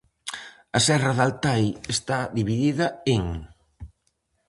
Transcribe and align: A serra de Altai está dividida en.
A 0.77 0.79
serra 0.87 1.11
de 1.17 1.21
Altai 1.27 1.65
está 1.93 2.17
dividida 2.39 2.87
en. 3.15 3.25